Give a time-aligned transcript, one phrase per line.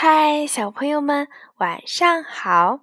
[0.00, 1.26] 嗨，小朋友们，
[1.56, 2.82] 晚上好！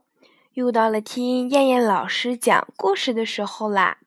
[0.52, 4.00] 又到了听燕燕老师讲故事的时候啦。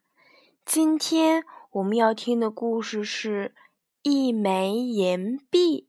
[0.67, 3.55] 今天我们要听的故事是
[4.03, 5.89] 一枚银币。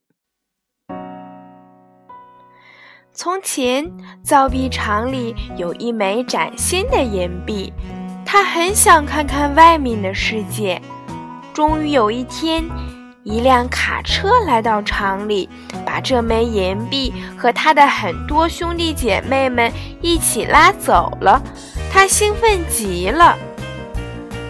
[3.11, 3.91] 从前，
[4.23, 7.73] 造币厂里有一枚崭新的银币，
[8.25, 10.81] 他很想看看外面的世界。
[11.53, 12.63] 终于有一天。
[13.23, 15.49] 一辆卡车来到厂里，
[15.85, 21.41] 把这枚银币和他的很多兄弟姐妹们一起拉走了。
[21.91, 23.37] 他兴奋极了。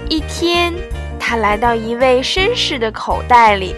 [0.07, 0.73] 一天，
[1.19, 3.75] 他来到一位绅士的口袋里，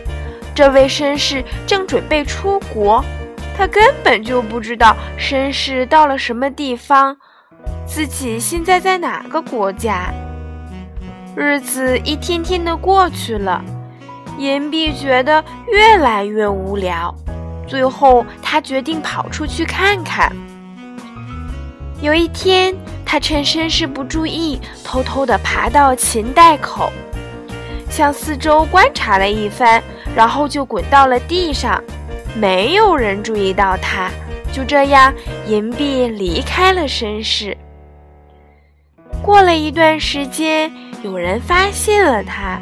[0.54, 3.04] 这位绅士正准备出国，
[3.58, 7.16] 他根本就不知道绅士到了什么地方，
[7.86, 10.14] 自己现在在哪个国家。
[11.34, 13.64] 日子一天天的过去了。
[14.42, 17.14] 银币觉得越来越无聊，
[17.68, 20.36] 最后他决定跑出去看看。
[22.02, 26.92] 有一天，他趁绅士不注意，偷偷地爬到琴袋口，
[27.88, 29.80] 向四周观察了一番，
[30.16, 31.80] 然后就滚到了地上。
[32.36, 34.10] 没有人注意到他，
[34.52, 35.14] 就这样，
[35.46, 37.56] 银币离开了绅士。
[39.22, 40.72] 过了一段时间，
[41.04, 42.60] 有人发现了他。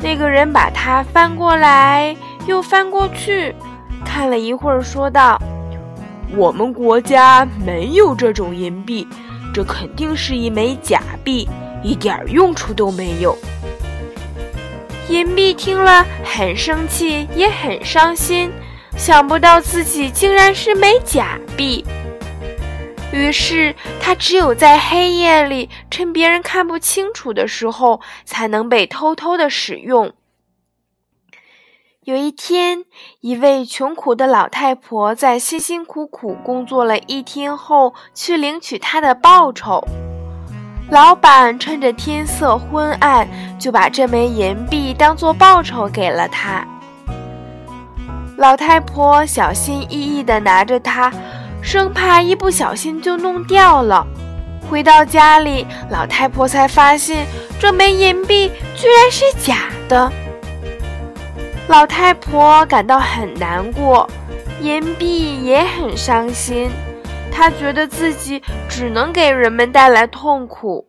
[0.00, 3.54] 那个人把它翻过来又翻过去，
[4.04, 5.40] 看了一会儿，说道
[6.36, 9.06] ：“我们国家没有这种银币，
[9.52, 11.48] 这肯定是一枚假币，
[11.82, 13.36] 一点用处都没有。”
[15.08, 18.52] 银币听了很生气，也很伤心，
[18.96, 21.84] 想不到自己竟然是枚假币。
[23.18, 30.12] 于是，他只有在黑夜里，趁别人看不清楚的时候，才能被偷偷的使用。
[32.04, 32.84] 有一天，
[33.20, 39.86] 一位穷苦的老太婆在辛辛苦苦工作了一天后，去领取她的报酬。
[40.90, 46.66] 老板趁着天色昏暗，就把这枚银币当做报酬给了她。
[48.38, 51.12] 老太婆小心翼翼地拿着它。
[51.60, 54.06] 生怕一不小心就弄掉了。
[54.70, 57.26] 回到家里，老太婆才发现
[57.58, 60.12] 这枚银币居然是假的。
[61.68, 64.08] 老太婆感到很难过，
[64.60, 66.70] 银币也很伤心。
[67.30, 70.86] 她觉得自己只能给人们带来痛苦。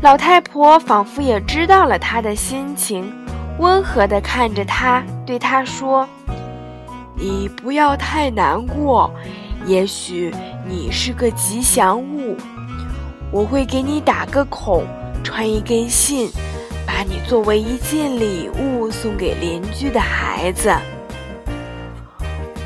[0.00, 3.12] 老太婆仿佛也知道了他的心情，
[3.58, 6.08] 温和地看着他，对他说。
[7.22, 9.08] 你不要太难过，
[9.64, 10.34] 也许
[10.66, 12.36] 你是个吉祥物，
[13.30, 14.84] 我会给你打个孔，
[15.22, 16.28] 穿一根线，
[16.84, 20.74] 把你作为一件礼物送给邻居的孩子。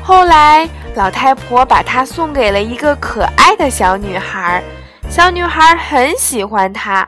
[0.01, 4.63] 后来，老太婆把它送给了一个可爱的小女孩，
[5.07, 7.07] 小女孩很喜欢它，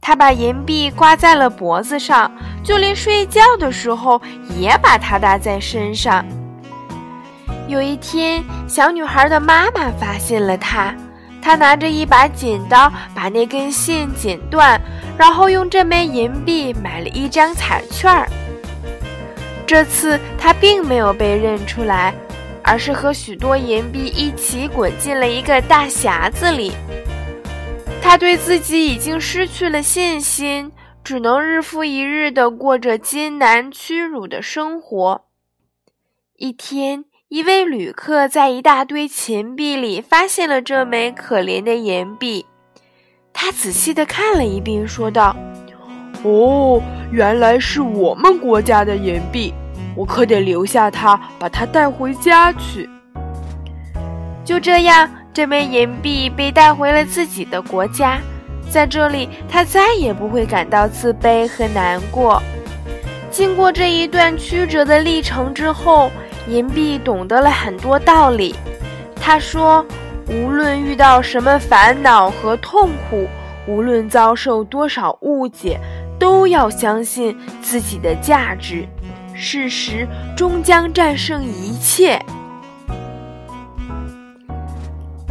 [0.00, 2.28] 她把银币挂在了脖子上，
[2.64, 4.20] 就连睡觉的时候
[4.58, 6.24] 也把它搭在身上。
[7.68, 10.96] 有一天，小女孩的妈妈发现了她，
[11.42, 14.80] 她拿着一把剪刀，把那根线剪断，
[15.18, 18.26] 然后用这枚银币买了一张彩券儿。
[19.66, 22.14] 这次她并没有被认出来，
[22.62, 26.72] 而是和许多银币一起滚进了一个大匣子里。
[28.00, 30.72] 她对自己已经失去了信心，
[31.04, 35.26] 只能日复一日地过着艰难屈辱的生活。
[36.36, 37.04] 一天。
[37.28, 42.46] 一位旅客在一大堆钱币里发现了这枚可怜的银币，
[43.34, 45.36] 他仔细地看了一遍，说道
[46.24, 46.80] ：“哦，
[47.10, 49.52] 原来是我们国家的银币，
[49.94, 52.88] 我可得留下它，把它带回家去。”
[54.42, 58.18] 就这样，这枚银币被带回了自己的国家，
[58.70, 62.42] 在这里，他再也不会感到自卑和难过。
[63.30, 66.10] 经过这一段曲折的历程之后。
[66.48, 68.54] 银币懂得了很多道理。
[69.20, 69.84] 他说
[70.28, 73.28] ：“无论遇到什么烦恼和痛苦，
[73.66, 75.78] 无论遭受多少误解，
[76.18, 78.88] 都要相信自己的价值。
[79.34, 82.20] 事实终将战胜一切。”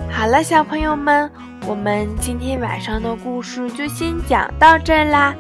[0.10, 1.30] 好了，小朋友们，
[1.68, 5.36] 我们今天晚上的故事就先讲到这啦。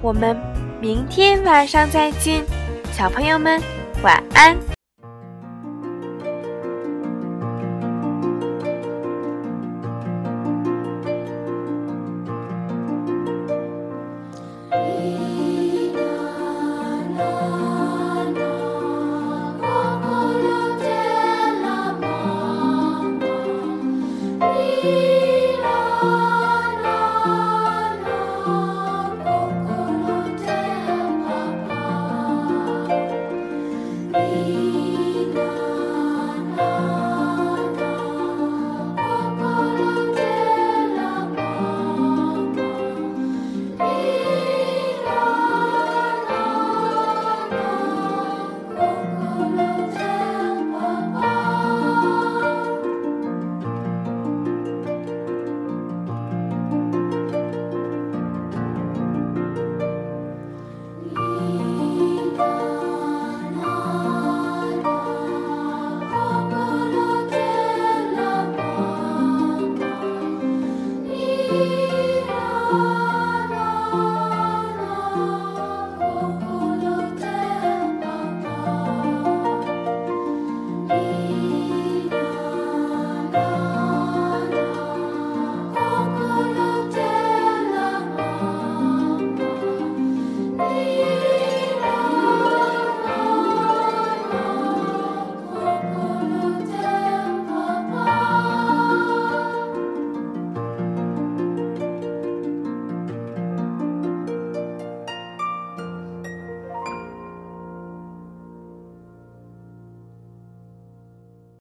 [0.00, 0.36] 我们
[0.80, 2.44] 明天晚上再见，
[2.92, 3.60] 小朋友们
[4.02, 4.77] 晚安。